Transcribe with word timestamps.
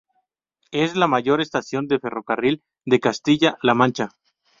Es 0.71 0.95
la 0.95 1.05
mayor 1.05 1.41
estación 1.41 1.87
de 1.87 1.99
ferrocarril 1.99 2.63
de 2.85 2.99
Castilla-La 2.99 3.75
Mancha. 3.75 4.09